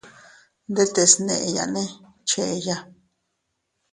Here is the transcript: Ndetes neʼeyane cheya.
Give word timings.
Ndetes 0.71 1.11
neʼeyane 1.25 1.83
cheya. 2.29 2.77